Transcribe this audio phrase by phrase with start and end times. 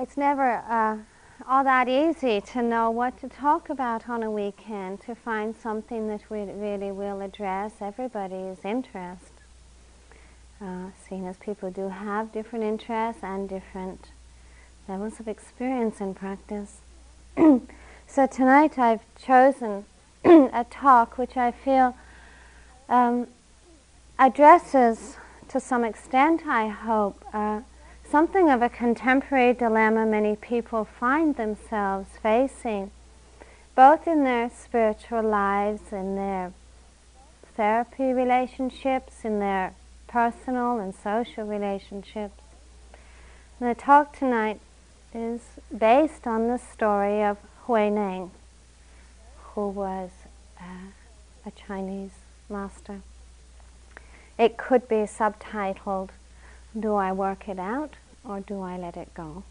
[0.00, 0.96] it's never uh,
[1.46, 6.08] all that easy to know what to talk about on a weekend, to find something
[6.08, 9.32] that we really will address everybody's interest.
[10.58, 14.08] Uh, seeing as people do have different interests and different
[14.88, 16.78] levels of experience in practice.
[17.36, 19.84] so tonight I've chosen
[20.24, 21.94] a talk which I feel
[22.88, 23.26] um,
[24.18, 25.16] addresses
[25.48, 27.60] to some extent, I hope, uh,
[28.10, 32.90] something of a contemporary dilemma many people find themselves facing,
[33.76, 36.52] both in their spiritual lives, in their
[37.56, 39.74] therapy relationships, in their
[40.08, 42.42] personal and social relationships.
[43.60, 44.58] And the talk tonight
[45.14, 45.42] is
[45.76, 48.30] based on the story of Huineng,
[49.54, 50.10] who was
[50.60, 50.90] uh,
[51.46, 52.14] a Chinese
[52.48, 53.02] master.
[54.36, 56.08] It could be subtitled,
[56.78, 59.44] Do I Work It Out or Do I Let It Go?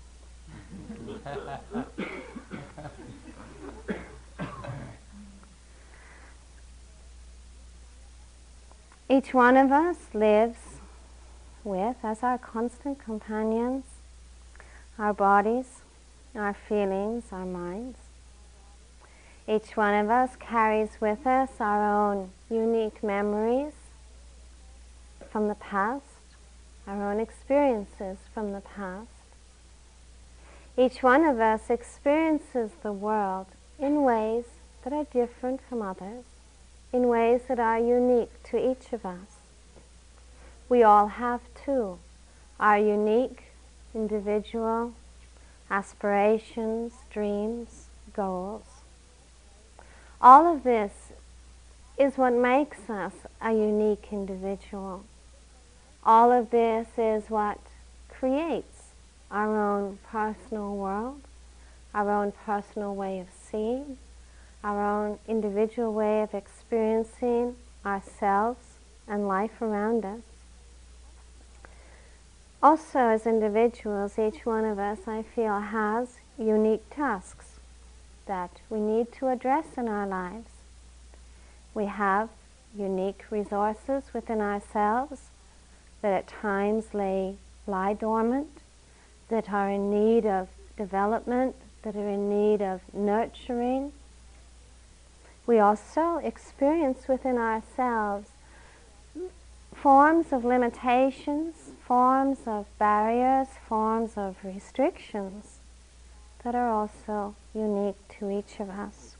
[9.09, 10.59] Each one of us lives
[11.63, 13.85] with, as our constant companions,
[14.99, 15.81] our bodies,
[16.35, 17.97] our feelings, our minds.
[19.47, 23.73] Each one of us carries with us our own unique memories
[25.31, 26.03] from the past,
[26.89, 29.07] our own experiences from the past.
[30.75, 33.45] Each one of us experiences the world
[33.77, 34.45] in ways
[34.83, 36.25] that are different from others,
[36.91, 39.37] in ways that are unique to each of us.
[40.67, 41.99] We all have too
[42.59, 43.43] our unique,
[43.95, 44.93] individual
[45.69, 48.65] aspirations, dreams, goals.
[50.19, 51.13] All of this
[51.97, 55.03] is what makes us a unique individual.
[56.09, 57.59] All of this is what
[58.09, 58.93] creates
[59.29, 61.21] our own personal world,
[61.93, 63.99] our own personal way of seeing,
[64.63, 70.23] our own individual way of experiencing ourselves and life around us.
[72.63, 77.59] Also, as individuals, each one of us, I feel, has unique tasks
[78.25, 80.49] that we need to address in our lives.
[81.75, 82.29] We have
[82.75, 85.29] unique resources within ourselves
[86.01, 87.35] that at times lay,
[87.67, 88.61] lie dormant,
[89.29, 93.91] that are in need of development, that are in need of nurturing.
[95.45, 98.29] We also experience within ourselves
[99.73, 105.59] forms of limitations, forms of barriers, forms of restrictions
[106.43, 109.15] that are also unique to each of us,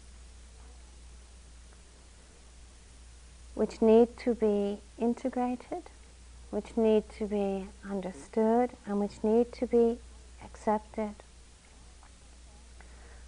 [3.55, 5.83] which need to be integrated
[6.49, 9.99] which need to be understood and which need to be
[10.43, 11.13] accepted.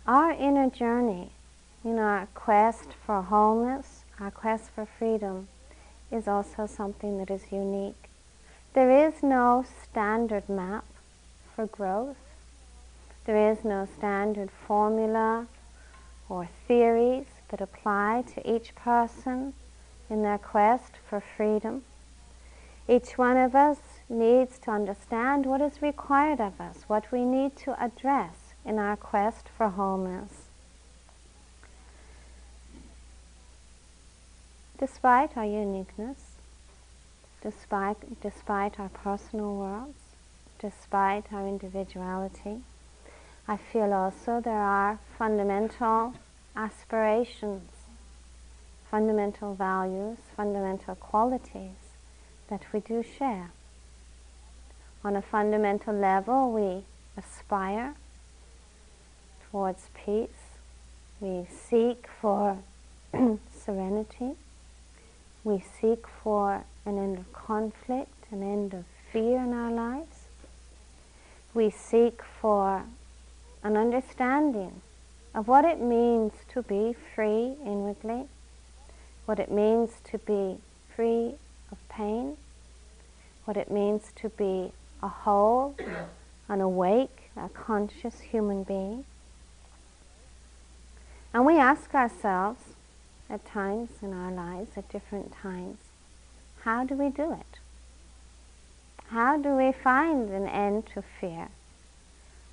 [0.08, 1.32] Our inner journey
[1.84, 5.48] in our quest for wholeness, our quest for freedom,
[6.12, 8.09] is also something that is unique.
[8.74, 10.86] There is no standard map
[11.56, 12.18] for growth.
[13.26, 15.48] There is no standard formula
[16.28, 19.53] or theories that apply to each person
[20.09, 21.84] in their quest for freedom.
[22.91, 23.78] Each one of us
[24.09, 28.97] needs to understand what is required of us, what we need to address in our
[28.97, 30.50] quest for wholeness.
[34.78, 36.35] Despite our uniqueness,
[37.41, 40.00] despite, despite our personal worlds,
[40.59, 42.59] despite our individuality,
[43.47, 46.16] I feel also there are fundamental
[46.58, 47.72] aspirations,
[48.90, 51.81] fundamental values, fundamental qualities
[52.51, 53.50] that we do share.
[55.06, 56.84] On a fundamental level, we
[57.17, 57.95] aspire
[59.50, 60.59] towards peace.
[61.22, 62.57] We seek for
[63.57, 64.31] serenity.
[65.45, 70.25] We seek for an end of conflict, an end of fear in our lives.
[71.53, 72.84] We seek for
[73.64, 74.81] an understanding
[75.34, 78.26] of what it means to be free inwardly,
[79.26, 80.58] what it means to be
[80.93, 81.35] free
[81.72, 82.37] of pain,
[83.46, 84.72] what it means to be
[85.02, 85.76] a whole,
[86.47, 89.05] an awake, a conscious human being.
[91.34, 92.61] And we ask ourselves
[93.29, 95.78] at times in our lives, at different times,
[96.64, 97.59] how do we do it?
[99.08, 101.49] How do we find an end to fear?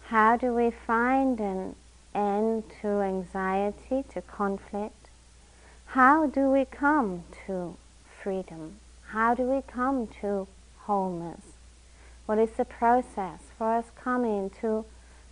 [0.07, 1.75] How do we find an
[2.15, 5.11] end to anxiety, to conflict?
[5.87, 7.77] How do we come to
[8.23, 8.77] freedom?
[9.09, 10.47] How do we come to
[10.89, 11.43] wholeness?
[12.27, 14.85] What is the process for us coming to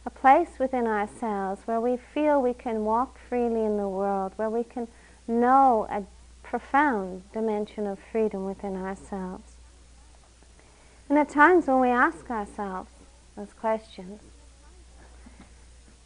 [0.04, 4.50] a place within ourselves where we feel we can walk freely in the world, where
[4.50, 4.86] we can
[5.26, 6.04] know a
[6.44, 9.54] profound dimension of freedom within ourselves.
[11.08, 12.90] And at times when we ask ourselves
[13.34, 14.20] those questions,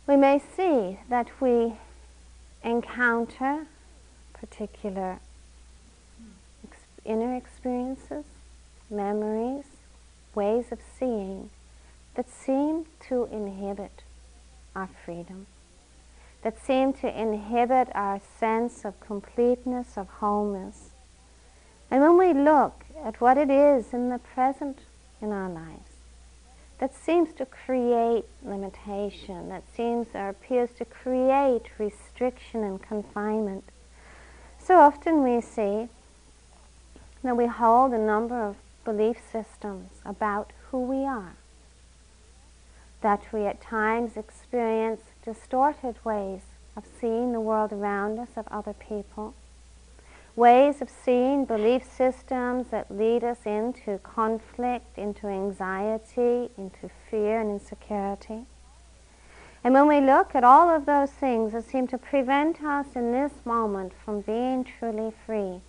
[0.07, 1.75] we may see that we
[2.63, 3.67] encounter
[4.33, 5.19] particular
[7.05, 8.25] inner experiences,
[8.91, 9.65] memories,
[10.35, 11.51] ways of seeing
[12.15, 14.03] that seem to inhibit
[14.75, 15.47] our freedom,
[16.43, 20.91] that seem to inhibit our sense of completeness, of wholeness.
[21.91, 24.79] And when we look at what it is in the present
[25.21, 25.91] in our lives,
[26.79, 33.65] that seems to create limitation, that seems or appears to create restriction and confinement.
[34.59, 35.89] So often we see
[37.23, 38.57] that we hold a number of
[38.91, 41.37] belief systems about who we are,
[43.03, 46.41] that we at times experience distorted ways
[46.77, 49.33] of seeing the world around us, of other people,
[50.35, 57.51] ways of seeing belief systems that lead us into conflict, into anxiety, into fear and
[57.61, 58.45] insecurity.
[59.63, 63.13] And when we look at all of those things that seem to prevent us in
[63.13, 65.61] this moment from being truly free,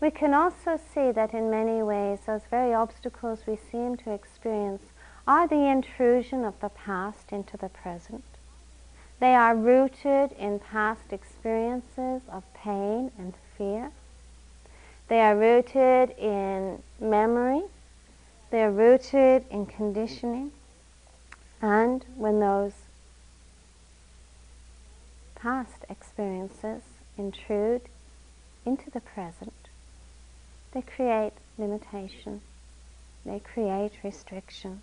[0.00, 4.82] we can also see that in many ways those very obstacles we seem to experience
[5.26, 8.24] are the intrusion of the past into the present.
[9.20, 13.90] They are rooted in past experiences of pain and fear.
[15.08, 17.62] They are rooted in memory.
[18.50, 20.52] They are rooted in conditioning.
[21.62, 22.72] And when those
[25.34, 26.82] past experiences
[27.16, 27.82] intrude
[28.66, 29.63] into the present,
[30.74, 32.40] they create limitation.
[33.24, 34.82] They create restriction.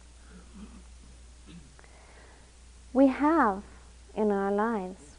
[2.93, 3.61] We have
[4.15, 5.17] in our lives,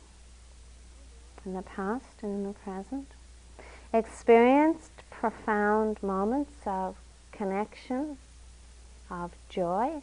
[1.45, 3.07] in the past and in the present,
[3.93, 6.97] experienced profound moments of
[7.31, 8.17] connection,
[9.11, 10.03] of joy,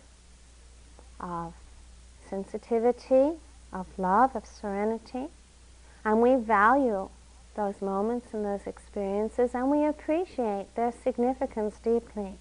[1.20, 1.54] of
[2.30, 3.32] sensitivity,
[3.74, 5.28] of love, of serenity.
[6.06, 7.10] And we value
[7.56, 12.36] those moments and those experiences and we appreciate their significance deeply.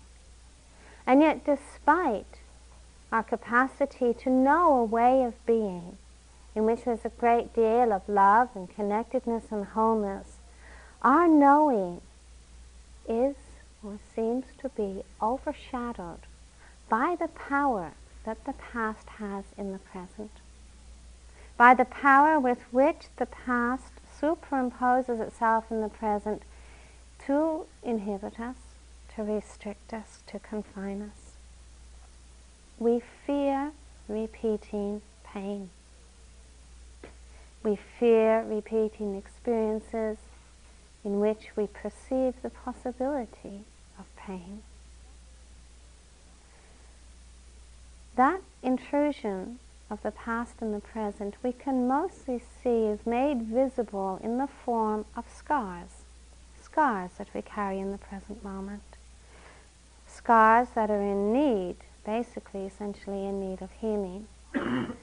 [1.07, 2.41] And yet, despite
[3.11, 5.97] our capacity to know a way of being
[6.55, 10.37] in which there's a great deal of love and connectedness and wholeness,
[11.03, 12.01] our knowing
[13.09, 13.37] is
[13.83, 16.21] or seems to be overshadowed
[16.89, 17.93] by the power
[18.25, 20.31] that the past has in the present,
[21.57, 26.43] by the power with which the past superimposes itself in the present
[27.27, 28.57] to inhibit us,
[29.15, 31.33] to restrict us, to confine us.
[32.79, 33.73] We fear
[34.09, 35.71] repeating pain.
[37.63, 40.19] We fear repeating experiences
[41.05, 43.65] in which we perceive the possibility
[43.99, 44.63] of pain.
[48.17, 49.59] That intrusion
[49.91, 54.47] of the past and the present we can mostly see is made visible in the
[54.47, 56.05] form of scars,
[56.61, 58.83] scars that we carry in the present moment,
[60.07, 64.27] scars that are in need, basically, essentially in need of healing.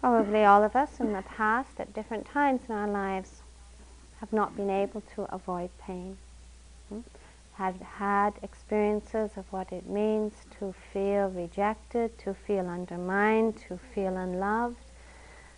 [0.00, 3.42] Probably all of us in the past, at different times in our lives,
[4.20, 6.16] have not been able to avoid pain.
[6.88, 7.00] Hmm?
[7.58, 14.16] Have had experiences of what it means to feel rejected, to feel undermined, to feel
[14.16, 14.76] unloved,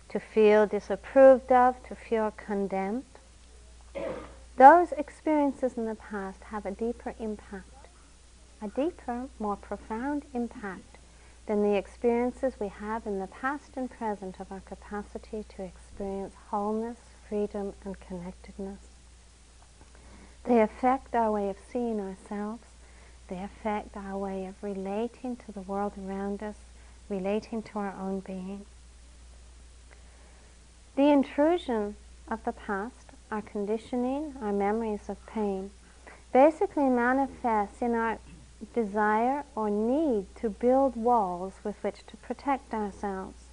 [0.09, 3.03] to feel disapproved of, to feel condemned.
[4.57, 7.87] Those experiences in the past have a deeper impact,
[8.63, 10.97] a deeper, more profound impact
[11.45, 16.33] than the experiences we have in the past and present of our capacity to experience
[16.49, 16.97] wholeness,
[17.29, 18.90] freedom and connectedness.
[20.43, 22.63] They affect our way of seeing ourselves.
[23.27, 26.57] They affect our way of relating to the world around us,
[27.09, 28.65] relating to our own being.
[30.95, 31.95] The intrusion
[32.27, 35.71] of the past, our conditioning, our memories of pain,
[36.33, 38.19] basically manifests in our
[38.73, 43.45] desire or need to build walls with which to protect ourselves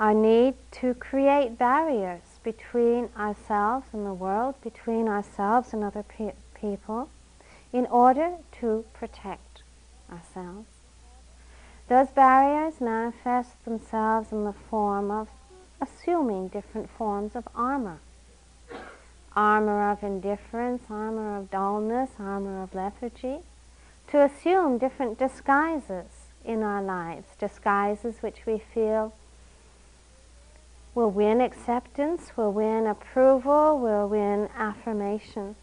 [0.00, 6.32] our need to create barriers between ourselves and the world, between ourselves and other pe-
[6.54, 7.08] people,
[7.72, 9.62] in order to protect
[10.10, 10.68] ourselves.
[11.88, 15.28] Those barriers manifest themselves in the form of
[15.80, 17.98] assuming different forms of armor.
[19.34, 23.38] Armor of indifference, armor of dullness, armor of lethargy,
[24.08, 29.12] to assume different disguises in our lives, disguises which we feel
[30.94, 35.54] will win acceptance, will win approval, will win affirmation.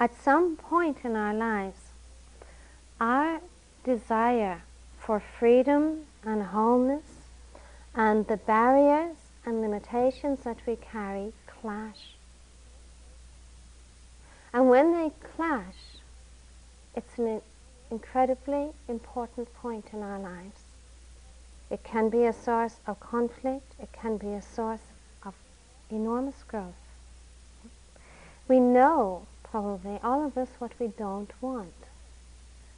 [0.00, 1.78] At some point in our lives,
[3.00, 3.40] our
[3.84, 4.62] desire
[4.98, 7.04] for freedom and wholeness
[7.94, 12.14] and the barriers and limitations that we carry clash.
[14.52, 15.76] And when they clash,
[16.94, 17.40] it's an
[17.90, 20.61] incredibly important point in our lives.
[21.72, 24.92] It can be a source of conflict, it can be a source
[25.24, 25.32] of
[25.90, 26.74] enormous growth.
[28.46, 31.72] We know, probably, all of us, what we don't want.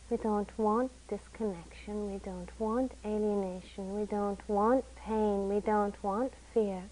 [0.09, 6.33] We don't want disconnection, we don't want alienation, we don't want pain, we don't want
[6.53, 6.85] fear.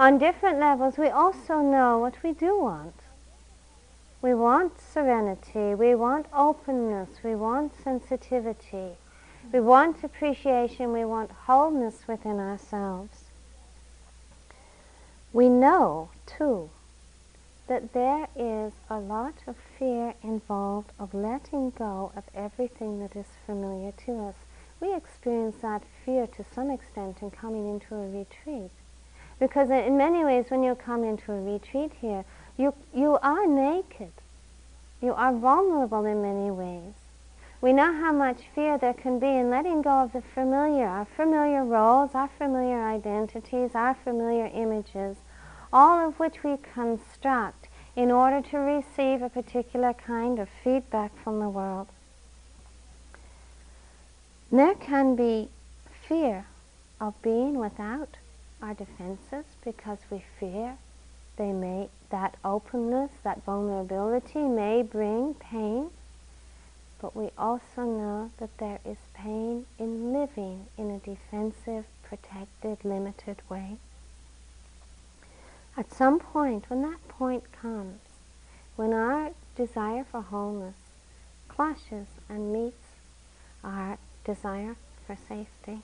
[0.00, 2.94] On different levels, we also know what we do want.
[4.22, 8.96] We want serenity, we want openness, we want sensitivity,
[9.52, 13.24] we want appreciation, we want wholeness within ourselves.
[15.32, 16.70] We know, too,
[17.68, 23.26] that there is a lot of fear involved of letting go of everything that is
[23.44, 24.34] familiar to us.
[24.80, 28.70] We experience that fear to some extent in coming into a retreat.
[29.38, 32.24] Because in many ways, when you come into a retreat here,
[32.56, 34.12] you, you are naked.
[35.02, 36.94] You are vulnerable in many ways.
[37.66, 41.04] We know how much fear there can be in letting go of the familiar, our
[41.04, 45.16] familiar roles, our familiar identities, our familiar images,
[45.72, 51.40] all of which we construct in order to receive a particular kind of feedback from
[51.40, 51.88] the world.
[54.52, 55.48] There can be
[56.06, 56.46] fear
[57.00, 58.16] of being without
[58.62, 60.78] our defenses because we fear
[61.36, 65.90] they may that openness, that vulnerability may bring pain,
[67.00, 73.42] but we also know that there is pain in living in a defensive, protected, limited
[73.48, 73.76] way.
[75.76, 78.00] At some point, when that point comes,
[78.76, 80.76] when our desire for wholeness
[81.48, 82.94] clashes and meets
[83.62, 84.76] our desire
[85.06, 85.82] for safety,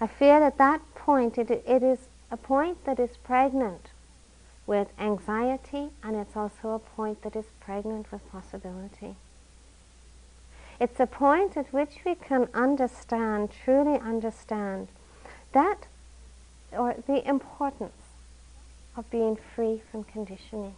[0.00, 3.88] I feel that that point it, it is a point that is pregnant
[4.66, 9.16] with anxiety and it's also a point that is pregnant with possibility.
[10.80, 14.88] It's a point at which we can understand, truly understand,
[15.52, 15.88] that
[16.72, 17.92] or the importance
[18.96, 20.74] of being free from conditioning.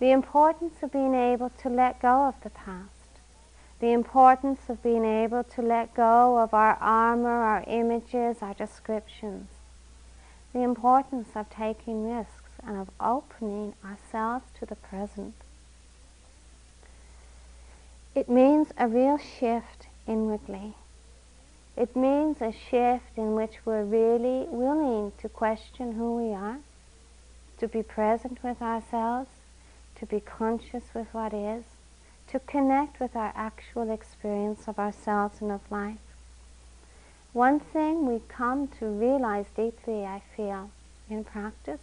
[0.00, 2.88] The importance of being able to let go of the past.
[3.80, 9.48] The importance of being able to let go of our armor, our images, our descriptions.
[10.52, 15.34] The importance of taking risks and of opening ourselves to the present.
[18.14, 20.74] It means a real shift inwardly.
[21.76, 26.58] It means a shift in which we're really willing to question who we are,
[27.58, 29.30] to be present with ourselves,
[29.94, 31.64] to be conscious with what is,
[32.28, 35.98] to connect with our actual experience of ourselves and of life.
[37.32, 40.70] One thing we come to realize deeply, I feel,
[41.08, 41.80] in practice,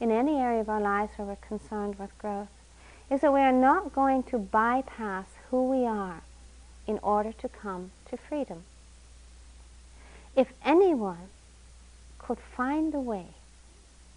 [0.00, 2.48] in any area of our lives where we're concerned with growth,
[3.10, 6.22] is that we are not going to bypass who we are
[6.86, 8.64] in order to come to freedom.
[10.34, 11.28] If anyone
[12.18, 13.26] could find a way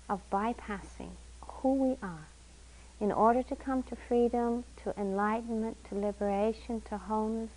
[0.10, 1.12] of bypassing
[1.42, 2.28] who we are
[3.00, 7.50] in order to come to freedom, to enlightenment, to liberation, to wholeness,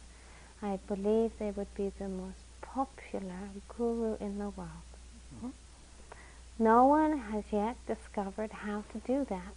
[0.61, 4.89] I believe they would be the most popular guru in the world.
[5.37, 5.51] Mm-hmm.
[6.59, 9.55] No one has yet discovered how to do that,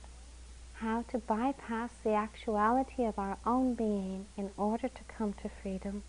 [0.81, 6.03] how to bypass the actuality of our own being in order to come to freedom.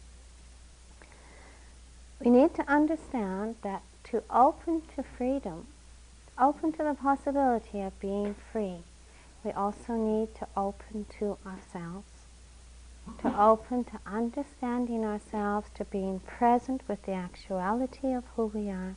[2.20, 5.66] We need to understand that to open to freedom
[6.38, 8.78] open to the possibility of being free,
[9.44, 12.08] we also need to open to ourselves,
[13.20, 18.96] to open to understanding ourselves, to being present with the actuality of who we are.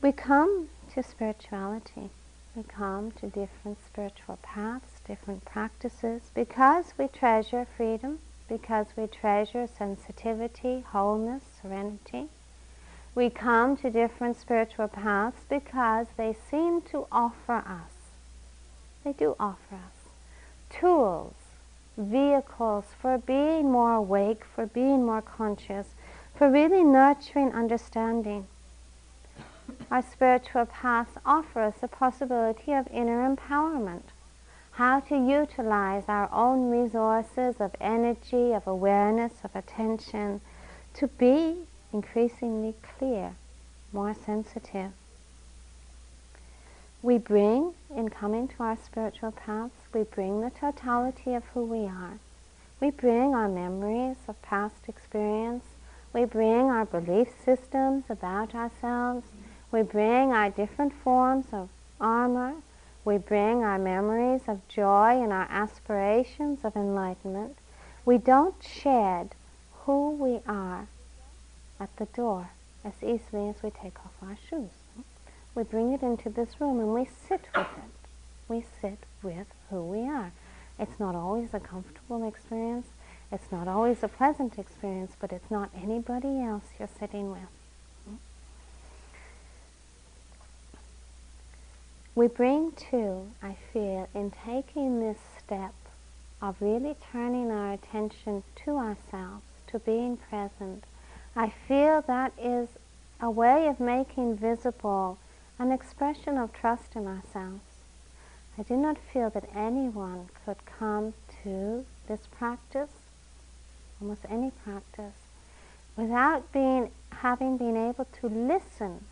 [0.00, 0.68] We come
[0.98, 2.10] to spirituality.
[2.56, 9.68] We come to different spiritual paths, different practices, because we treasure freedom, because we treasure
[9.68, 12.26] sensitivity, wholeness, serenity.
[13.14, 17.94] We come to different spiritual paths because they seem to offer us,
[19.04, 20.10] they do offer us,
[20.68, 21.34] tools,
[21.96, 25.90] vehicles for being more awake, for being more conscious,
[26.34, 28.48] for really nurturing understanding.
[29.90, 34.02] Our spiritual paths offer us the possibility of inner empowerment,
[34.72, 40.40] how to utilize our own resources of energy, of awareness, of attention
[40.94, 43.34] to be increasingly clear,
[43.92, 44.92] more sensitive.
[47.00, 51.86] We bring, in coming to our spiritual paths, we bring the totality of who we
[51.86, 52.18] are.
[52.80, 55.64] We bring our memories of past experience.
[56.12, 59.26] We bring our belief systems about ourselves.
[59.70, 61.68] We bring our different forms of
[62.00, 62.54] armor,
[63.04, 67.56] we bring our memories of joy and our aspirations of enlightenment.
[68.04, 69.34] We don't shed
[69.84, 70.88] who we are
[71.78, 72.50] at the door
[72.84, 74.70] as easily as we take off our shoes.
[75.54, 78.08] We bring it into this room and we sit with it.
[78.48, 80.32] We sit with who we are.
[80.78, 82.86] It's not always a comfortable experience.
[83.30, 87.57] It's not always a pleasant experience, but it's not anybody else you're sitting with.
[92.18, 95.72] We bring to, I feel, in taking this step
[96.42, 100.82] of really turning our attention to ourselves, to being present,
[101.36, 102.70] I feel that is
[103.20, 105.18] a way of making visible
[105.60, 107.62] an expression of trust in ourselves.
[108.58, 112.90] I do not feel that anyone could come to this practice,
[114.00, 115.14] almost any practice,
[115.96, 119.04] without being, having been able to listen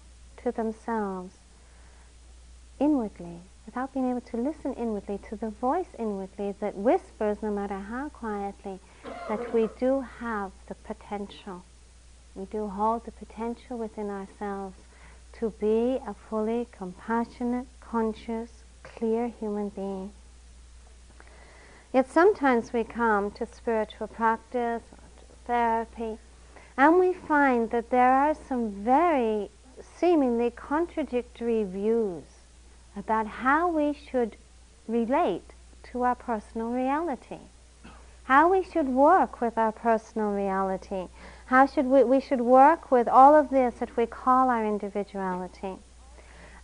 [0.43, 1.37] to themselves
[2.79, 7.79] inwardly, without being able to listen inwardly to the voice inwardly that whispers, no matter
[7.79, 8.79] how quietly,
[9.29, 11.63] that we do have the potential.
[12.35, 14.77] We do hold the potential within ourselves
[15.35, 20.13] to be a fully compassionate, conscious, clear human being.
[21.93, 26.19] Yet sometimes we come to spiritual practice to therapy
[26.77, 32.25] and we find that there are some very seemingly contradictory views
[32.97, 34.37] about how we should
[34.89, 35.53] relate
[35.93, 37.39] to our personal reality,
[38.25, 41.07] how we should work with our personal reality,
[41.47, 45.77] how should we, we should work with all of this that we call our individuality.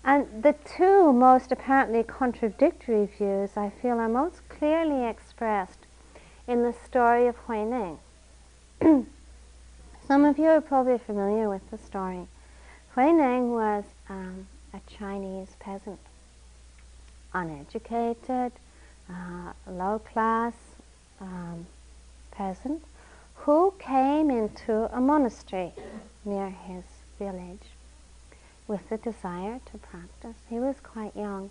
[0.05, 5.87] And the two most apparently contradictory views, I feel, are most clearly expressed
[6.49, 7.99] in the story of Huineng.
[10.09, 12.27] Some of you are probably familiar with the story.
[12.97, 16.01] Huineng was um, a Chinese peasant
[17.35, 18.53] uneducated,
[19.11, 20.55] uh, low class
[21.21, 21.67] um,
[22.31, 22.83] peasant
[23.35, 25.73] who came into a monastery
[26.25, 26.85] near his
[27.19, 27.67] village
[28.69, 30.37] with the desire to practice.
[30.49, 31.51] He was quite young.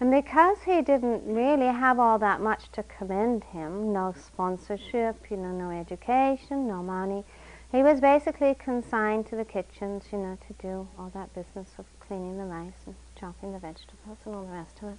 [0.00, 5.38] And because he didn't really have all that much to commend him, no sponsorship, you
[5.38, 7.24] know, no education, no money,
[7.72, 11.86] he was basically consigned to the kitchens, you know, to do all that business of
[12.00, 14.98] cleaning the rice and chopping the vegetables and all the rest of it.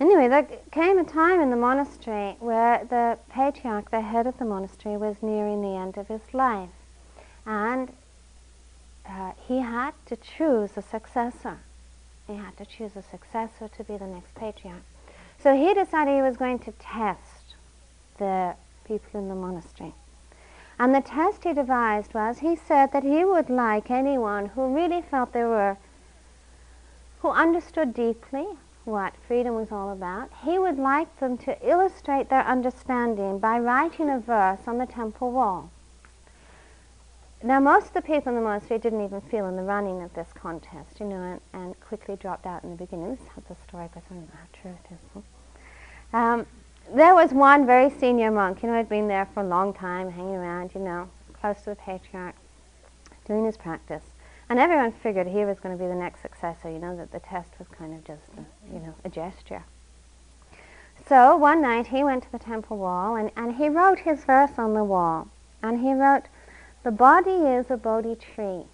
[0.00, 4.44] Anyway, there came a time in the monastery where the patriarch, the head of the
[4.44, 6.70] monastery, was nearing the end of his life.
[7.44, 7.90] And
[9.08, 11.58] uh, he had to choose a successor.
[12.28, 14.84] He had to choose a successor to be the next patriarch.
[15.40, 17.54] So he decided he was going to test
[18.18, 19.94] the people in the monastery.
[20.78, 25.02] And the test he devised was he said that he would like anyone who really
[25.02, 25.76] felt they were,
[27.20, 28.46] who understood deeply
[28.88, 34.10] what freedom was all about, he would like them to illustrate their understanding by writing
[34.10, 35.70] a verse on the temple wall.
[37.42, 40.12] Now, most of the people in the monastery didn't even feel in the running of
[40.14, 43.10] this contest, you know, and, and quickly dropped out in the beginning.
[43.10, 45.22] This is the story, but I don't know how true it is.
[46.12, 46.46] Um,
[46.92, 50.10] there was one very senior monk, you know, had been there for a long time,
[50.10, 51.08] hanging around, you know,
[51.40, 52.34] close to the patriarch,
[53.26, 54.02] doing his practice.
[54.50, 57.20] And everyone figured he was going to be the next successor, you know, that the
[57.20, 59.64] test was kind of just, a, you know, a gesture.
[61.06, 64.52] So one night he went to the temple wall and, and he wrote his verse
[64.58, 65.28] on the wall.
[65.62, 66.24] And he wrote,
[66.82, 68.64] The body is a Bodhi tree,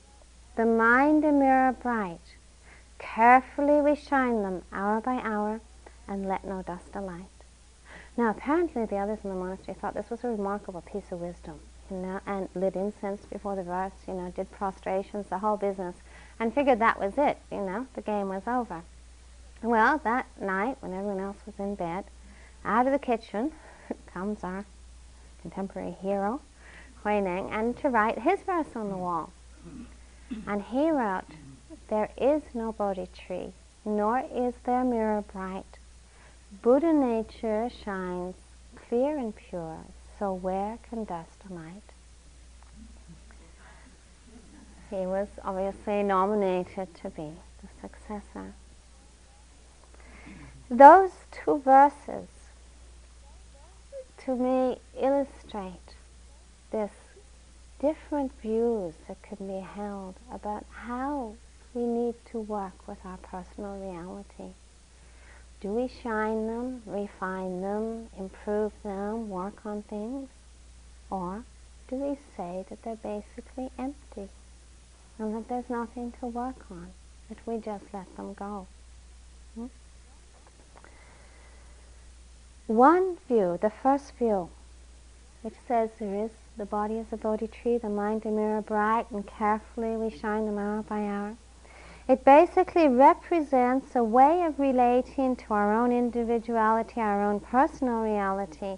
[0.56, 2.36] the mind a mirror bright.
[2.98, 5.60] Carefully we shine them hour by hour
[6.06, 7.24] and let no dust alight.
[8.16, 11.60] Now apparently the others in the monastery thought this was a remarkable piece of wisdom
[11.90, 15.96] you know, and lit incense before the verse, you know, did prostrations, the whole business,
[16.38, 18.82] and figured that was it, you know, the game was over.
[19.62, 22.04] Well, that night, when everyone else was in bed,
[22.64, 23.52] out of the kitchen
[24.06, 24.64] comes our
[25.40, 26.40] contemporary hero,
[27.02, 29.30] Huineng, and to write his verse on the wall.
[30.46, 31.24] And he wrote,
[31.88, 33.52] There is no Bodhi tree,
[33.84, 35.78] nor is there mirror bright.
[36.62, 38.34] Buddha nature shines
[38.88, 39.84] clear and pure,
[40.24, 41.92] so where can dust alight?
[44.88, 48.54] He was obviously nominated to be the successor.
[50.70, 52.28] those two verses
[54.24, 55.90] to me illustrate
[56.70, 56.92] this
[57.78, 61.34] different views that can be held about how
[61.74, 64.54] we need to work with our personal reality.
[65.64, 70.28] Do we shine them, refine them, improve them, work on things?
[71.08, 71.42] Or
[71.88, 74.28] do we say that they're basically empty
[75.18, 76.88] and that there's nothing to work on,
[77.30, 78.66] that we just let them go?
[79.54, 79.66] Hmm?
[82.66, 84.50] One view, the first view,
[85.40, 89.10] which says there is the body is a Bodhi tree, the mind a mirror bright,
[89.10, 91.36] and carefully we shine them hour by hour.
[92.06, 98.76] It basically represents a way of relating to our own individuality, our own personal reality,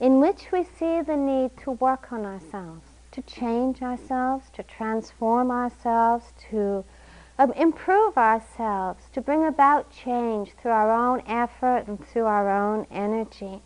[0.00, 5.52] in which we see the need to work on ourselves, to change ourselves, to transform
[5.52, 6.84] ourselves, to
[7.38, 12.88] um, improve ourselves, to bring about change through our own effort and through our own
[12.90, 13.62] energy.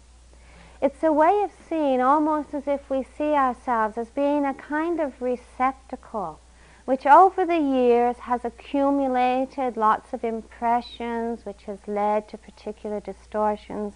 [0.83, 5.01] It's a way of seeing almost as if we see ourselves as being a kind
[5.01, 6.41] of receptacle
[6.89, 13.93] which over the years has accumulated lots of impressions, which has led to particular distortions,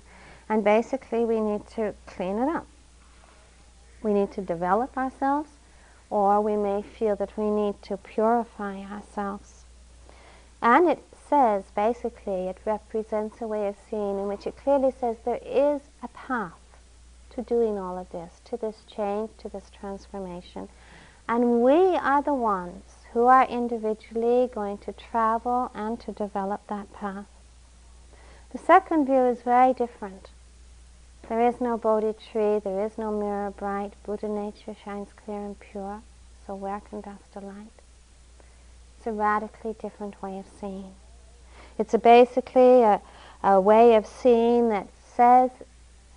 [0.47, 2.67] and basically we need to clean it up.
[4.03, 5.49] We need to develop ourselves,
[6.11, 9.65] or we may feel that we need to purify ourselves.
[10.61, 15.17] And it says, basically, it represents a way of seeing in which it clearly says
[15.25, 16.53] there is a path
[17.31, 20.69] to doing all of this, to this change, to this transformation.
[21.33, 26.93] And we are the ones who are individually going to travel and to develop that
[26.93, 27.25] path.
[28.51, 30.29] The second view is very different.
[31.31, 35.59] There is no Bodhi tree, there is no mirror bright, Buddha nature shines clear and
[35.59, 36.03] pure,
[36.47, 37.81] so where can dust alight?
[38.99, 40.93] It's a radically different way of seeing.
[41.79, 43.01] It's a basically a,
[43.43, 45.51] a way of seeing that says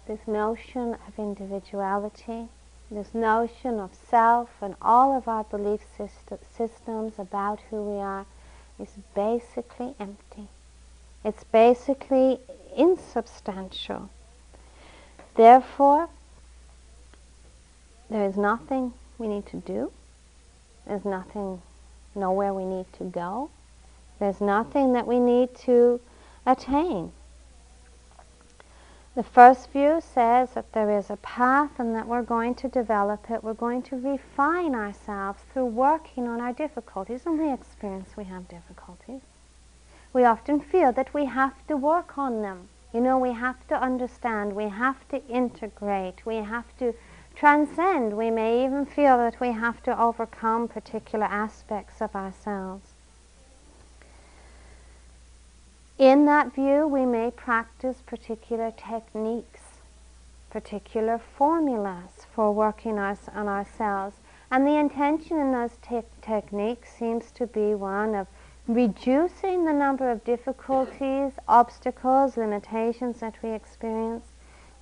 [0.07, 2.49] this notion of individuality,
[2.91, 8.25] this notion of self and all of our belief system, systems about who we are
[8.79, 10.47] is basically empty.
[11.23, 12.39] It's basically
[12.75, 14.09] insubstantial.
[15.35, 16.09] Therefore,
[18.09, 19.91] there is nothing we need to do.
[20.85, 21.61] There's nothing,
[22.13, 23.49] nowhere we need to go.
[24.19, 25.99] There's nothing that we need to
[26.45, 27.11] attain.
[29.15, 33.31] The first view says that there is a path and that we're going to develop
[33.31, 33.45] it.
[33.45, 38.49] We're going to refine ourselves through working on our difficulties, and we experience we have
[38.49, 39.21] difficulties.
[40.11, 42.67] We often feel that we have to work on them.
[42.93, 46.93] You know, we have to understand, we have to integrate, we have to
[47.35, 48.17] transcend.
[48.17, 52.94] We may even feel that we have to overcome particular aspects of ourselves.
[55.97, 59.79] In that view, we may practice particular techniques,
[60.49, 64.17] particular formulas for working us on ourselves.
[64.51, 68.27] And the intention in those te- techniques seems to be one of
[68.67, 74.33] reducing the number of difficulties, obstacles, limitations that we experience.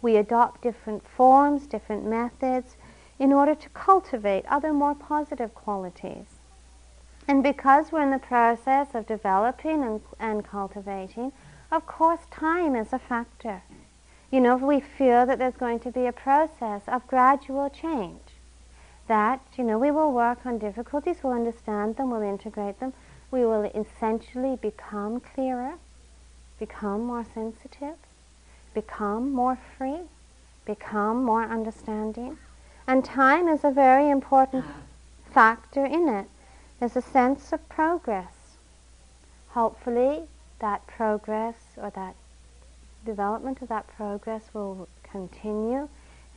[0.02, 2.76] We adopt different forms, different methods
[3.20, 6.33] in order to cultivate other more positive qualities.
[7.28, 11.32] And because we're in the process of developing and, and cultivating,
[11.72, 13.64] of course time is a factor.
[14.32, 18.20] You know, we feel that there's going to be a process of gradual change.
[19.08, 22.94] That, you know, we will work on difficulties, we'll understand them, we'll integrate them,
[23.32, 25.74] we will essentially become clearer,
[26.60, 27.96] become more sensitive,
[28.74, 30.02] become more free,
[30.66, 32.38] become more understanding.
[32.88, 34.74] And time is a very important ah.
[35.32, 36.28] factor in it.
[36.84, 38.58] There's a sense of progress.
[39.52, 40.24] Hopefully,
[40.60, 42.14] that progress or that
[43.06, 45.88] development of that progress will continue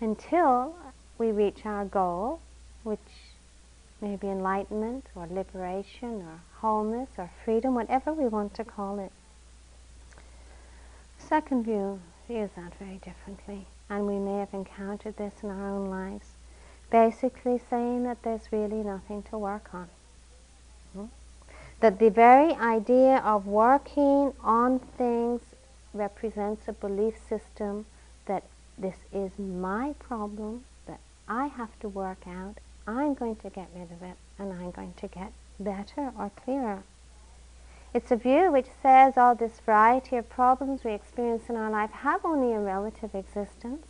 [0.00, 0.76] until
[1.18, 2.38] we reach our goal,
[2.84, 3.34] which
[4.00, 9.10] may be enlightenment or liberation or wholeness or freedom, whatever we want to call it.
[11.18, 15.90] Second view views that very differently, and we may have encountered this in our own
[15.90, 16.36] lives.
[16.88, 19.88] Basically, saying that there's really nothing to work on
[21.80, 25.42] that the very idea of working on things
[25.92, 27.84] represents a belief system
[28.26, 28.42] that
[28.78, 33.90] this is my problem, that I have to work out, I'm going to get rid
[33.90, 36.82] of it, and I'm going to get better or clearer.
[37.92, 41.90] It's a view which says all this variety of problems we experience in our life
[41.90, 43.86] have only a relative existence,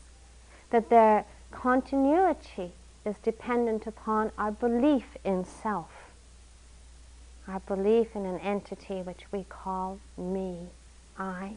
[0.70, 2.72] that their continuity
[3.04, 6.05] is dependent upon our belief in self
[7.48, 10.68] our belief in an entity which we call me,
[11.18, 11.54] I.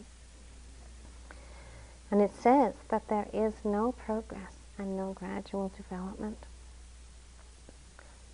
[2.10, 6.38] And it says that there is no progress and no gradual development.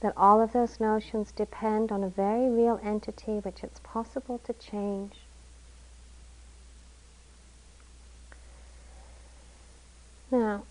[0.00, 4.52] That all of those notions depend on a very real entity which it's possible to
[4.52, 5.14] change.
[10.30, 10.64] Now,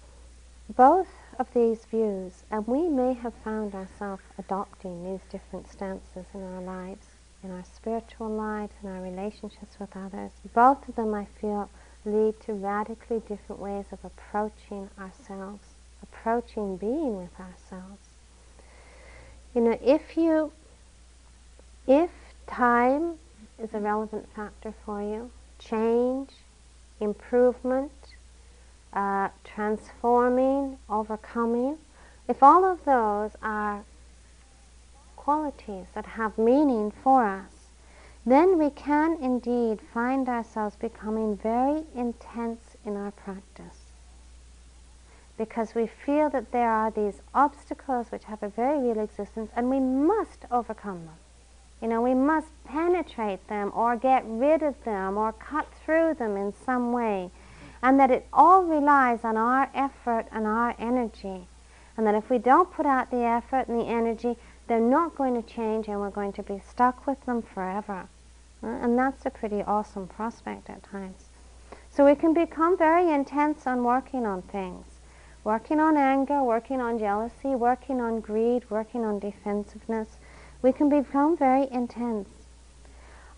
[0.70, 1.08] both
[1.40, 6.62] of these views, and we may have found ourselves adopting these different stances in our
[6.62, 7.08] lives,
[7.44, 10.32] in our spiritual lives, in our relationships with others.
[10.54, 11.70] Both of them, I feel,
[12.06, 15.64] lead to radically different ways of approaching ourselves,
[16.02, 18.02] approaching being with ourselves.
[19.54, 20.52] You know, if you,
[21.88, 22.12] if
[22.48, 23.18] time
[23.58, 26.30] is a relevant factor for you, change,
[27.00, 27.92] improvement,
[28.96, 31.78] uh, transforming, overcoming,
[32.28, 33.84] if all of those are
[35.16, 37.52] qualities that have meaning for us,
[38.26, 43.92] then we can indeed find ourselves becoming very intense in our practice.
[45.38, 49.70] Because we feel that there are these obstacles which have a very real existence and
[49.70, 51.16] we must overcome them.
[51.82, 56.38] You know, we must penetrate them or get rid of them or cut through them
[56.38, 57.30] in some way
[57.86, 61.46] and that it all relies on our effort and our energy.
[61.96, 65.36] And that if we don't put out the effort and the energy, they're not going
[65.36, 68.08] to change and we're going to be stuck with them forever.
[68.64, 71.26] Uh, and that's a pretty awesome prospect at times.
[71.92, 74.88] So we can become very intense on working on things.
[75.44, 80.18] Working on anger, working on jealousy, working on greed, working on defensiveness.
[80.64, 82.30] We can become very intense.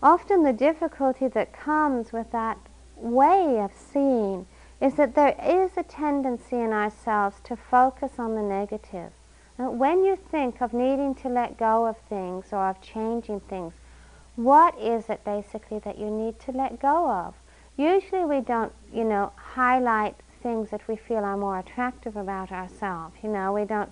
[0.02, 2.56] Often the difficulty that comes with that
[3.00, 4.46] way of seeing
[4.80, 9.12] is that there is a tendency in ourselves to focus on the negative.
[9.56, 13.72] when you think of needing to let go of things or of changing things,
[14.36, 17.34] what is it basically that you need to let go of?
[17.76, 23.16] Usually we don't, you know, highlight things that we feel are more attractive about ourselves.
[23.22, 23.90] You know, we don't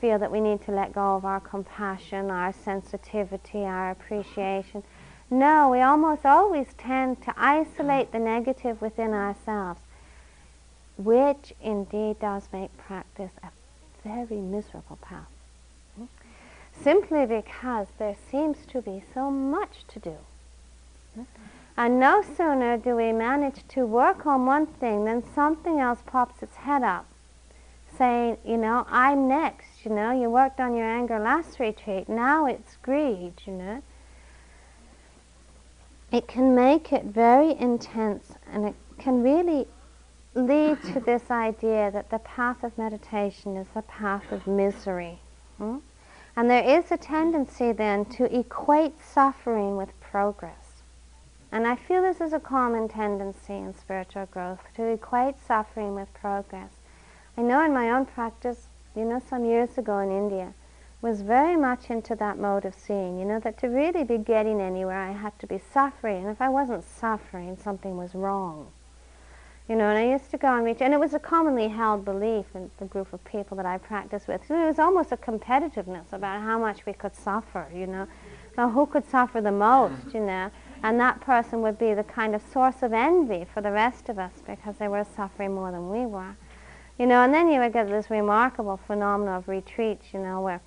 [0.00, 4.82] feel that we need to let go of our compassion, our sensitivity, our appreciation.
[5.32, 9.80] No, we almost always tend to isolate the negative within ourselves,
[10.98, 13.48] which indeed does make practice a
[14.06, 15.30] very miserable path.
[16.78, 20.16] Simply because there seems to be so much to do.
[21.78, 26.42] And no sooner do we manage to work on one thing than something else pops
[26.42, 27.06] its head up,
[27.96, 32.44] saying, you know, I'm next, you know, you worked on your anger last retreat, now
[32.44, 33.82] it's greed, you know
[36.12, 39.66] it can make it very intense and it can really
[40.34, 45.18] lead to this idea that the path of meditation is the path of misery.
[45.56, 45.78] Hmm?
[46.36, 50.82] And there is a tendency then to equate suffering with progress.
[51.50, 56.12] And I feel this is a common tendency in spiritual growth, to equate suffering with
[56.14, 56.70] progress.
[57.36, 60.54] I know in my own practice, you know, some years ago in India,
[61.02, 64.60] was very much into that mode of seeing, you know, that to really be getting
[64.60, 66.22] anywhere I had to be suffering.
[66.22, 68.68] And if I wasn't suffering, something was wrong.
[69.68, 72.04] You know, and I used to go and reach, and it was a commonly held
[72.04, 74.48] belief in the group of people that I practiced with.
[74.48, 78.06] It was almost a competitiveness about how much we could suffer, you know.
[78.54, 80.50] So who could suffer the most, you know?
[80.82, 84.18] And that person would be the kind of source of envy for the rest of
[84.18, 86.36] us because they were suffering more than we were.
[86.98, 90.60] You know, and then you would get this remarkable phenomenon of retreats, you know, where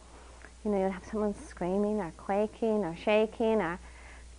[0.65, 3.79] you know, you'd have someone screaming or quaking or shaking or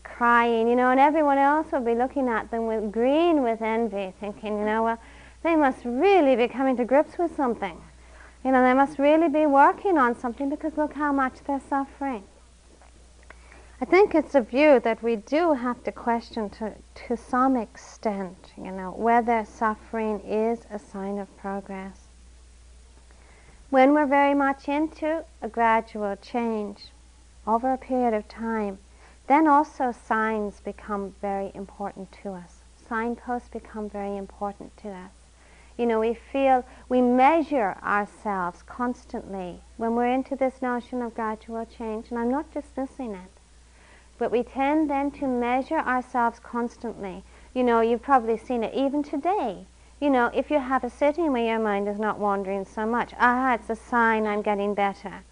[0.03, 4.13] crying, you know, and everyone else would be looking at them with green with envy,
[4.19, 4.99] thinking, you know, well,
[5.43, 7.81] they must really be coming to grips with something.
[8.45, 12.25] You know, they must really be working on something because look how much they're suffering.
[13.81, 16.73] I think it's a view that we do have to question to,
[17.07, 22.06] to some extent, you know, whether suffering is a sign of progress.
[23.77, 26.93] When we're very much into a gradual change
[27.47, 28.79] over a period of time,
[29.27, 32.63] then also signs become very important to us.
[32.89, 35.13] Signposts become very important to us.
[35.77, 41.67] You know, we feel, we measure ourselves constantly when we're into this notion of gradual
[41.67, 43.31] change, and I'm not dismissing it.
[44.17, 47.25] But we tend then to measure ourselves constantly.
[47.53, 49.67] You know, you've probably seen it even today
[49.99, 53.15] you know, if you have a sitting where your mind is not wandering so much,
[53.19, 55.25] ah, it's a sign I'm getting better.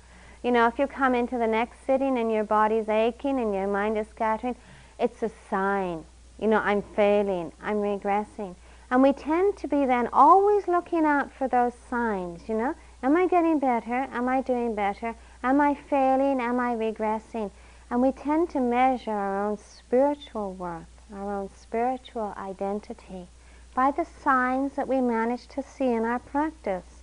[0.43, 3.67] You know, if you come into the next sitting and your body's aching and your
[3.67, 4.57] mind is scattering,
[4.99, 6.07] it's a sign.
[6.41, 8.57] You know, I'm failing, I'm regressing.
[8.91, 12.75] And we tend to be then always looking out for those signs, you know.
[13.03, 14.09] Am I getting better?
[14.13, 15.15] Am I doing better?
[15.43, 16.41] Am I failing?
[16.41, 17.51] Am I regressing?
[17.91, 23.29] And we tend to measure our own spiritual worth, our own spiritual identity
[23.75, 27.03] by the signs that we manage to see in our practice.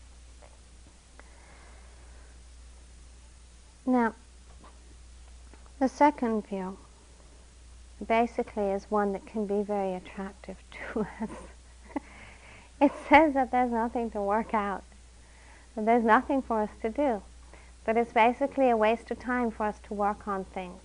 [3.86, 4.16] Now,
[5.80, 6.78] the second view
[8.08, 10.58] basically is one that can be very attractive
[10.94, 11.30] to us.
[12.80, 14.84] it says that there's nothing to work out,
[15.76, 17.22] that there's nothing for us to do,
[17.86, 20.82] that it's basically a waste of time for us to work on things,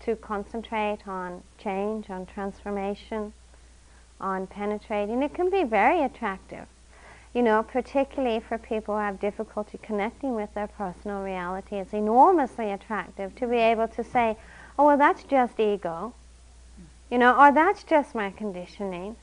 [0.00, 3.32] to concentrate on change, on transformation,
[4.20, 5.22] on penetrating.
[5.22, 6.66] It can be very attractive,
[7.34, 11.76] you know, particularly for people who have difficulty connecting with their personal reality.
[11.76, 14.36] It's enormously attractive to be able to say,
[14.78, 16.12] oh, well, that's just ego,
[17.10, 19.16] you know, or that's just my conditioning.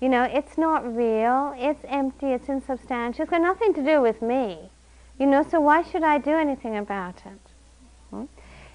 [0.00, 4.22] You know, it's not real, it's empty, it's insubstantial, it's got nothing to do with
[4.22, 4.70] me.
[5.18, 7.50] You know, so why should I do anything about it?
[8.10, 8.24] Hmm?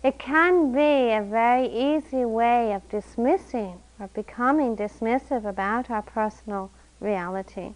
[0.04, 6.70] It can be a very easy way of dismissing or becoming dismissive about our personal
[7.00, 7.74] reality.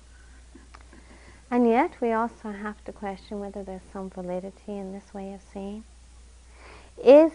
[1.51, 5.41] And yet we also have to question whether there's some validity in this way of
[5.53, 5.83] seeing.
[7.03, 7.31] Is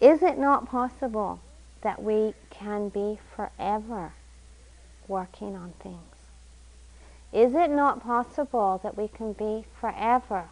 [0.00, 1.40] is it not possible
[1.82, 4.12] that we can be forever
[5.06, 6.14] working on things?
[7.32, 10.48] Is it not possible that we can be forever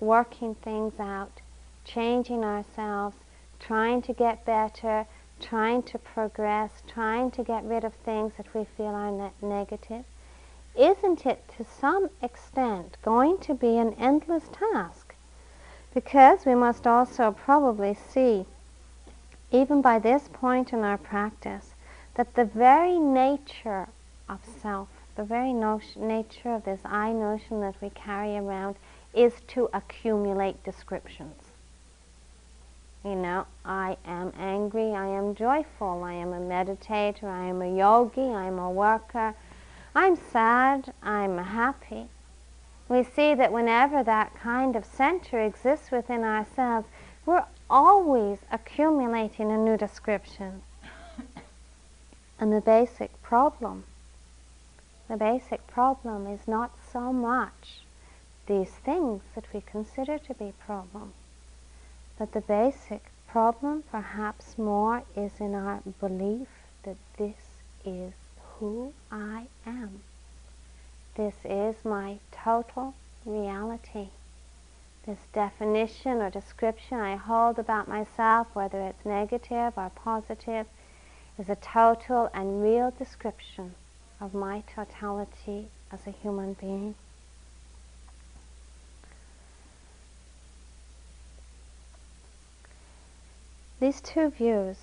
[0.00, 1.40] working things out,
[1.84, 3.16] changing ourselves,
[3.58, 5.06] trying to get better,
[5.40, 10.04] trying to progress, trying to get rid of things that we feel are ne- negative?
[10.78, 15.14] Isn't it to some extent going to be an endless task?
[15.94, 18.46] Because we must also probably see
[19.52, 21.74] even by this point in our practice,
[22.14, 23.88] that the very nature
[24.28, 28.76] of self, the very nature of this I notion that we carry around
[29.12, 31.49] is to accumulate descriptions.
[33.04, 37.76] You know, I am angry, I am joyful, I am a meditator, I am a
[37.76, 39.34] yogi, I am a worker,
[39.94, 42.08] I'm sad, I'm happy.
[42.90, 46.88] We see that whenever that kind of center exists within ourselves,
[47.24, 50.62] we're always accumulating a new description.
[52.38, 53.84] and the basic problem,
[55.08, 57.82] the basic problem is not so much
[58.46, 61.14] these things that we consider to be problems,
[62.20, 66.48] but the basic problem perhaps more is in our belief
[66.82, 68.12] that this is
[68.58, 70.02] who I am.
[71.16, 74.10] This is my total reality
[75.06, 80.66] this definition or description I hold about myself, whether it's negative or positive,
[81.38, 83.74] is a total and real description
[84.20, 86.94] of my totality as a human being.
[93.80, 94.76] These two views,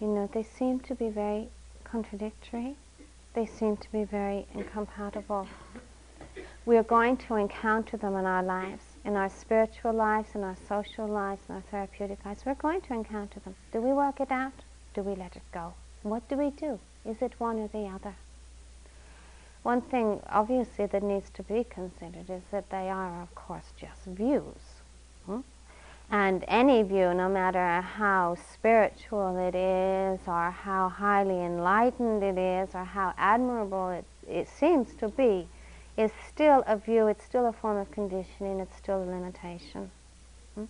[0.00, 1.48] you know, they seem to be very
[1.84, 2.76] contradictory.
[3.34, 5.48] They seem to be very incompatible.
[6.64, 10.56] We are going to encounter them in our lives in our spiritual lives, in our
[10.68, 13.54] social lives, in our therapeutic lives, we're going to encounter them.
[13.72, 14.52] Do we work it out?
[14.94, 15.74] Do we let it go?
[16.02, 16.78] What do we do?
[17.04, 18.14] Is it one or the other?
[19.62, 24.04] One thing, obviously, that needs to be considered is that they are, of course, just
[24.04, 24.80] views.
[25.26, 25.40] Hmm?
[26.12, 32.74] And any view, no matter how spiritual it is, or how highly enlightened it is,
[32.74, 35.48] or how admirable it, it seems to be,
[35.96, 39.90] is still a view, it's still a form of conditioning, it's still a limitation.
[40.54, 40.64] Hmm?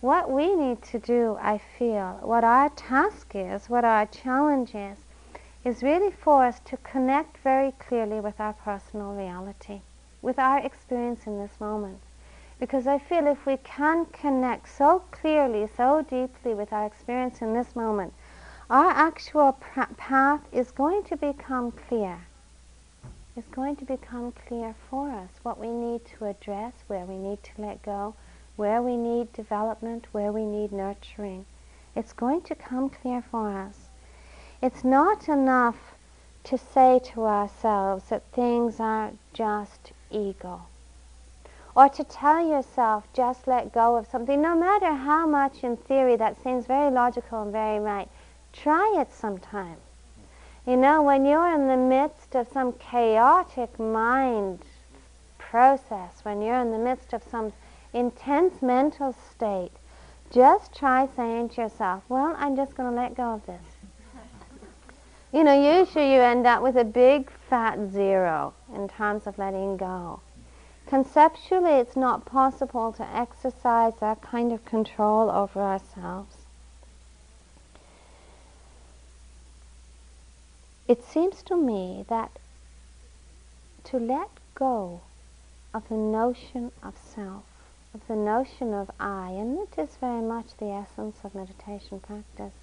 [0.00, 4.96] What we need to do, I feel, what our task is, what our challenge is,
[5.62, 9.82] is really for us to connect very clearly with our personal reality,
[10.22, 12.00] with our experience in this moment.
[12.64, 17.52] Because I feel if we can connect so clearly, so deeply with our experience in
[17.52, 18.14] this moment,
[18.70, 19.52] our actual
[19.98, 22.20] path is going to become clear
[23.36, 27.42] It's going to become clear for us what we need to address, where we need
[27.42, 28.14] to let go,
[28.56, 31.44] where we need development, where we need nurturing.
[31.94, 33.90] It's going to come clear for us.
[34.62, 35.94] It's not enough
[36.44, 40.62] to say to ourselves that things are just ego.
[41.76, 46.14] Or to tell yourself, just let go of something, no matter how much in theory
[46.16, 48.08] that seems very logical and very right.
[48.52, 49.76] Try it sometime.
[50.66, 54.60] You know, when you're in the midst of some chaotic mind
[55.36, 57.52] process, when you're in the midst of some
[57.92, 59.72] intense mental state,
[60.30, 63.60] just try saying to yourself, well, I'm just going to let go of this.
[65.32, 69.76] You know, usually you end up with a big fat zero in terms of letting
[69.76, 70.20] go.
[70.94, 76.36] Conceptually, it's not possible to exercise that kind of control over ourselves.
[80.86, 82.30] it seems to me that
[83.82, 85.00] to let go
[85.72, 87.44] of the notion of self,
[87.92, 92.54] of the notion of I, and it is very much the essence of meditation practice.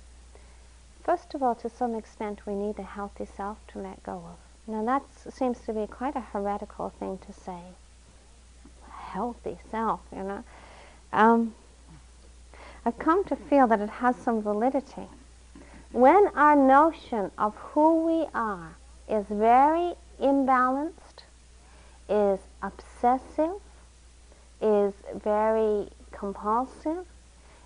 [1.03, 4.37] First of all, to some extent, we need a healthy self to let go of.
[4.67, 5.03] Now that
[5.33, 7.73] seems to be quite a heretical thing to say.
[9.11, 10.43] Healthy self, you know.
[11.11, 11.53] Um,
[12.85, 15.07] I've come to feel that it has some validity.
[15.91, 18.77] When our notion of who we are
[19.09, 21.25] is very imbalanced,
[22.07, 23.59] is obsessive,
[24.61, 27.05] is very compulsive,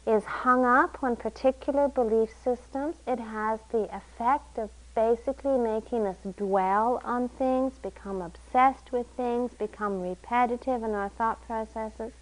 [0.07, 6.15] is hung up on particular belief systems, it has the effect of basically making us
[6.37, 12.13] dwell on things, become obsessed with things, become repetitive in our thought processes.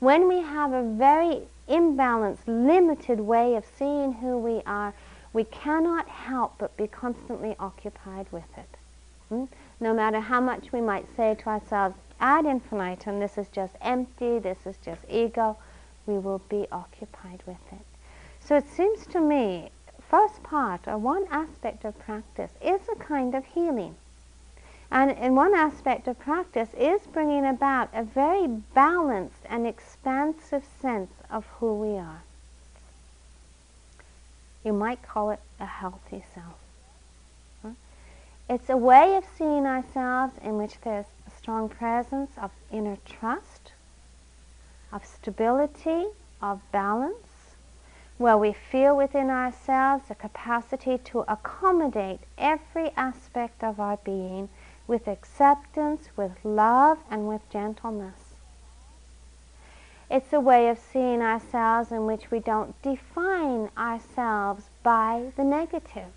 [0.00, 4.94] When we have a very imbalanced, limited way of seeing who we are,
[5.32, 8.76] we cannot help but be constantly occupied with it.
[9.28, 9.44] Hmm?
[9.80, 14.38] No matter how much we might say to ourselves, ad infinitum, this is just empty,
[14.38, 15.56] this is just ego,
[16.06, 17.84] we will be occupied with it.
[18.40, 19.70] So it seems to me,
[20.08, 23.94] first part, or one aspect of practice, is a kind of healing.
[24.90, 31.12] And in one aspect of practice is bringing about a very balanced and expansive sense
[31.30, 32.22] of who we are.
[34.64, 37.74] You might call it a healthy self.
[38.48, 43.72] It's a way of seeing ourselves in which there's a strong presence of inner trust,
[44.90, 46.06] of stability,
[46.40, 47.28] of balance,
[48.18, 54.48] where we feel within ourselves a capacity to accommodate every aspect of our being
[54.88, 58.34] with acceptance, with love, and with gentleness.
[60.10, 66.10] It's a way of seeing ourselves in which we don't define ourselves by the negative.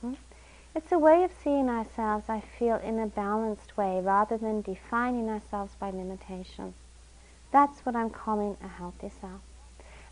[0.00, 0.14] Hmm?
[0.74, 5.30] It's a way of seeing ourselves, I feel, in a balanced way rather than defining
[5.30, 6.74] ourselves by limitation.
[7.52, 9.40] That's what I'm calling a healthy self.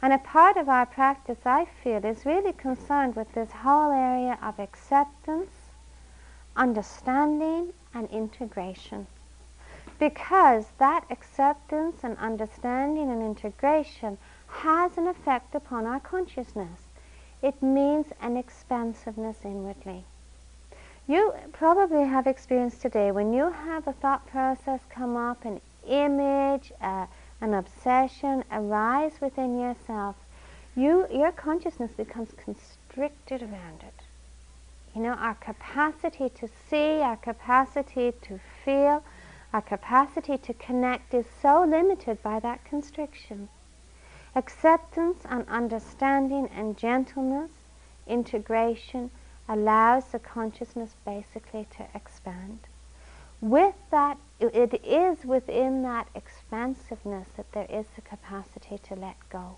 [0.05, 4.39] And a part of our practice, I feel, is really concerned with this whole area
[4.43, 5.71] of acceptance,
[6.55, 9.07] understanding, and integration
[9.99, 16.81] because that acceptance and understanding and integration has an effect upon our consciousness.
[17.41, 20.05] It means an expansiveness inwardly.
[21.09, 26.73] You probably have experienced today when you have a thought process come up, an image,
[27.41, 30.17] an obsession arise within yourself,
[30.77, 34.03] you, your consciousness becomes constricted around it.
[34.95, 39.03] You know, our capacity to see, our capacity to feel,
[39.53, 43.49] our capacity to connect is so limited by that constriction.
[44.35, 47.51] Acceptance and understanding and gentleness,
[48.07, 49.11] integration,
[49.49, 52.61] allows the consciousness basically to expand.
[53.45, 59.57] With that, it is within that expansiveness that there is the capacity to let go.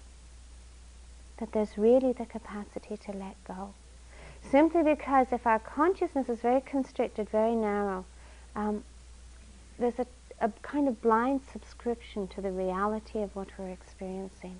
[1.39, 3.75] That there's really the capacity to let go.
[4.43, 8.05] Simply because if our consciousness is very constricted, very narrow,
[8.57, 8.83] um,
[9.79, 10.07] there's a,
[10.41, 14.57] a kind of blind subscription to the reality of what we're experiencing.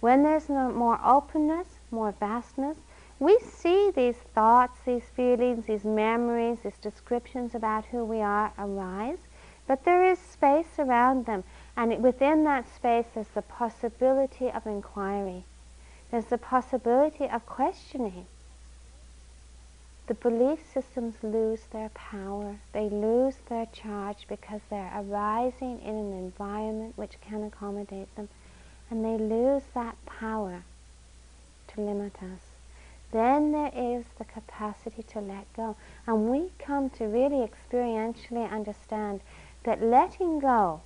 [0.00, 2.78] When there's more openness, more vastness,
[3.22, 9.18] we see these thoughts, these feelings, these memories, these descriptions about who we are arise,
[9.68, 11.44] but there is space around them,
[11.76, 15.44] and within that space there's the possibility of inquiry.
[16.10, 18.26] There's the possibility of questioning
[20.08, 22.56] the belief systems lose their power.
[22.72, 28.28] They lose their charge because they're arising in an environment which can accommodate them.
[28.90, 30.64] And they lose that power
[31.68, 32.51] to limit us.
[33.12, 35.76] Then there is the capacity to let go.
[36.06, 39.20] And we come to really experientially understand
[39.64, 40.80] that letting go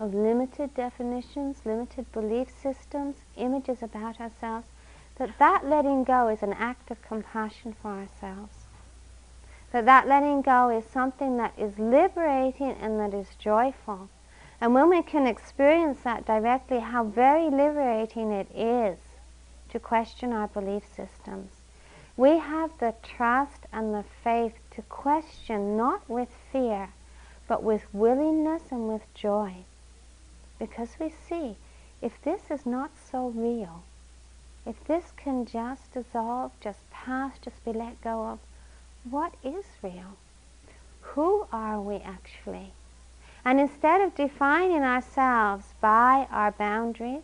[0.00, 4.68] of limited definitions, limited belief systems, images about ourselves,
[5.16, 8.66] that that letting go is an act of compassion for ourselves.
[9.72, 14.08] That that letting go is something that is liberating and that is joyful.
[14.62, 18.98] And when we can experience that directly, how very liberating it is
[19.70, 21.50] to question our belief systems.
[22.16, 26.90] We have the trust and the faith to question not with fear,
[27.46, 29.54] but with willingness and with joy.
[30.58, 31.56] Because we see,
[32.02, 33.82] if this is not so real,
[34.66, 38.38] if this can just dissolve, just pass, just be let go of,
[39.08, 40.16] what is real?
[41.00, 42.72] Who are we actually?
[43.44, 47.22] And instead of defining ourselves by our boundaries,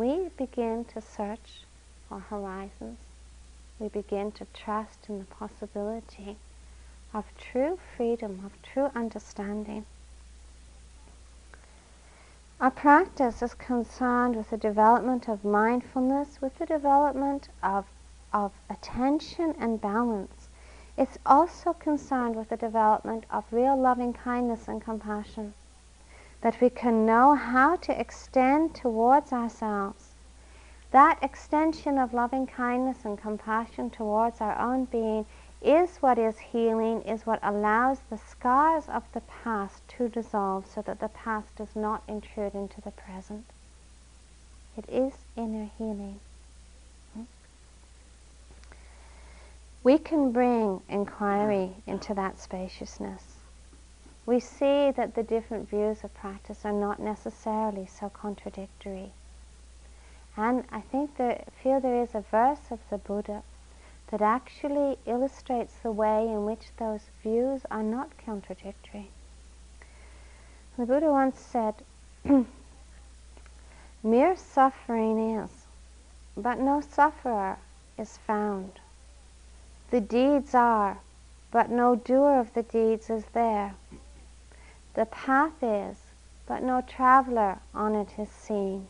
[0.00, 1.66] we begin to search
[2.08, 2.98] for horizons.
[3.78, 6.38] we begin to trust in the possibility
[7.12, 9.84] of true freedom, of true understanding.
[12.62, 17.84] Our practice is concerned with the development of mindfulness, with the development of,
[18.32, 20.48] of attention and balance.
[20.96, 25.52] It's also concerned with the development of real loving kindness and compassion.
[26.40, 30.10] That we can know how to extend towards ourselves
[30.90, 35.24] that extension of loving kindness and compassion towards our own being
[35.62, 40.82] is what is healing, is what allows the scars of the past to dissolve so
[40.82, 43.44] that the past does not intrude into the present.
[44.76, 46.18] It is inner healing.
[47.14, 47.22] Hmm?
[49.84, 53.39] We can bring inquiry into that spaciousness.
[54.30, 59.10] We see that the different views of practice are not necessarily so contradictory.
[60.36, 63.42] And I think that feel there is a verse of the Buddha
[64.12, 69.10] that actually illustrates the way in which those views are not contradictory.
[70.78, 71.74] The Buddha once said,
[74.04, 75.50] Mere suffering is,
[76.36, 77.58] but no sufferer
[77.98, 78.78] is found.
[79.90, 80.98] The deeds are,
[81.50, 83.74] but no doer of the deeds is there.
[84.94, 85.96] The path is,
[86.46, 88.88] but no traveler on it is seen.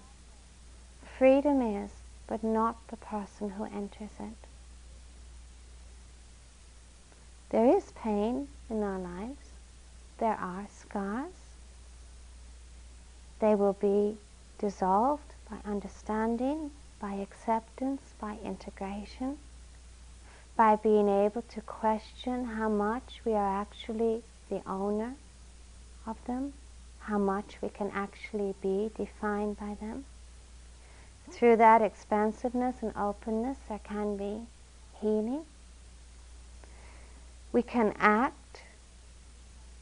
[1.19, 1.91] Freedom is,
[2.27, 4.37] but not the person who enters it.
[7.51, 9.51] There is pain in our lives.
[10.19, 11.35] There are scars.
[13.41, 14.17] They will be
[14.59, 16.71] dissolved by understanding,
[17.01, 19.39] by acceptance, by integration,
[20.57, 25.15] by being able to question how much we are actually the owner
[26.07, 26.53] of them,
[27.01, 30.05] how much we can actually be defined by them.
[31.31, 34.47] Through that expansiveness and openness, there can be
[35.01, 35.45] healing
[37.53, 38.63] we can act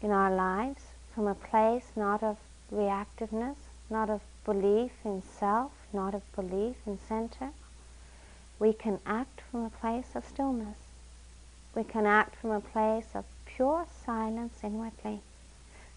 [0.01, 2.39] in our lives from a place not of
[2.73, 3.57] reactiveness,
[3.91, 7.51] not of belief in self, not of belief in center.
[8.59, 10.79] We can act from a place of stillness.
[11.75, 15.21] We can act from a place of pure silence inwardly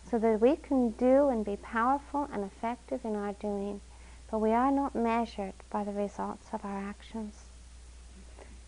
[0.10, 3.82] so that we can do and be powerful and effective in our doing,
[4.30, 7.46] but we are not measured by the results of our actions.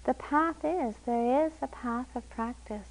[0.06, 2.90] The path is, there is a path of practice.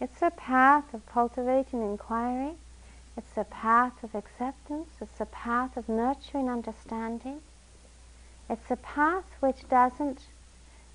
[0.00, 2.54] It's a path of cultivating inquiry.
[3.16, 4.88] It's a path of acceptance.
[5.00, 7.40] It's a path of nurturing understanding.
[8.50, 10.22] It's a path which doesn't,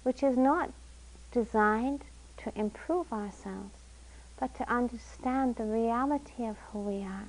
[0.04, 0.72] which is not
[1.32, 2.04] designed
[2.38, 3.79] to improve ourselves,
[4.40, 7.28] but to understand the reality of who we are.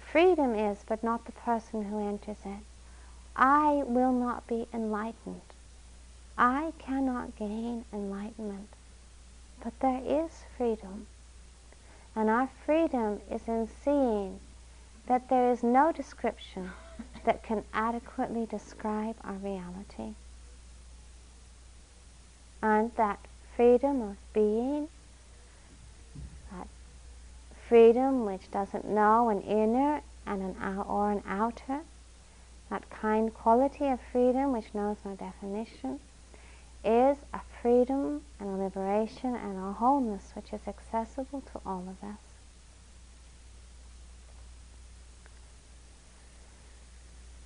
[0.00, 2.64] Freedom is, but not the person who enters it.
[3.36, 5.40] I will not be enlightened.
[6.38, 8.68] I cannot gain enlightenment
[9.62, 11.06] but there is freedom.
[12.16, 14.40] And our freedom is in seeing
[15.06, 16.70] that there is no description
[17.24, 20.14] that can adequately describe our reality.
[22.62, 23.18] And that
[23.56, 24.88] freedom of being,
[27.70, 31.82] freedom which doesn't know an inner and an out or an outer,
[32.68, 36.00] that kind quality of freedom which knows no definition,
[36.84, 42.08] is a freedom and a liberation and a wholeness which is accessible to all of
[42.08, 42.18] us.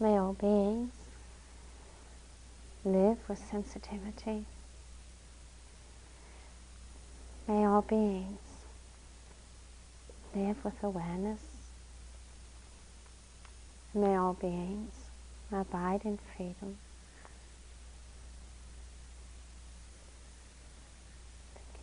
[0.01, 0.93] May all beings
[2.83, 4.47] live with sensitivity.
[7.47, 8.44] May all beings
[10.35, 11.41] live with awareness.
[13.95, 14.93] May all beings
[15.53, 16.79] abide in freedom.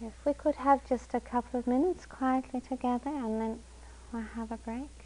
[0.03, 3.59] If we could have just a couple of minutes quietly together and then
[4.11, 5.00] we'll have a break.